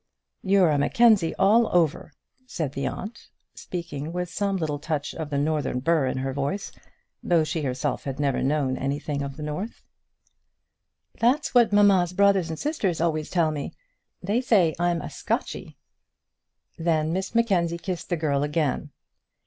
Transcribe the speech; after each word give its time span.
"You're 0.41 0.71
a 0.71 0.79
Mackenzie 0.79 1.35
all 1.35 1.67
over," 1.71 2.11
said 2.47 2.71
the 2.71 2.87
aunt, 2.87 3.27
speaking 3.53 4.11
with 4.11 4.31
some 4.31 4.57
little 4.57 4.79
touch 4.79 5.13
of 5.13 5.29
the 5.29 5.37
northern 5.37 5.79
burr 5.79 6.07
in 6.07 6.17
her 6.17 6.33
voice, 6.33 6.71
though 7.21 7.43
she 7.43 7.61
herself 7.61 8.05
had 8.05 8.19
never 8.19 8.41
known 8.41 8.77
anything 8.77 9.21
of 9.21 9.37
the 9.37 9.43
north. 9.43 9.83
"That's 11.19 11.53
what 11.53 11.71
mamma's 11.71 12.13
brothers 12.13 12.49
and 12.49 12.57
sisters 12.57 12.99
always 12.99 13.29
tell 13.29 13.51
me. 13.51 13.75
They 14.23 14.41
say 14.41 14.73
I 14.79 14.89
am 14.89 15.07
Scotchy." 15.07 15.77
Then 16.79 17.13
Miss 17.13 17.35
Mackenzie 17.35 17.77
kissed 17.77 18.09
the 18.09 18.17
girl 18.17 18.41
again. 18.41 18.89